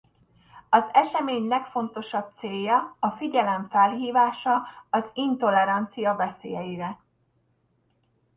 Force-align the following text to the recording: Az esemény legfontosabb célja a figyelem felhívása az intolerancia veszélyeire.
Az 0.69 0.89
esemény 0.93 1.47
legfontosabb 1.47 2.33
célja 2.33 2.95
a 2.99 3.11
figyelem 3.11 3.69
felhívása 3.69 4.67
az 4.89 5.11
intolerancia 5.13 6.15
veszélyeire. 6.15 6.99